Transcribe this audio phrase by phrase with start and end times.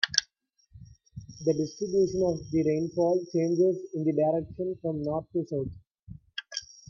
[1.45, 5.69] The distribution of the rainfall changes in the direction from north to south.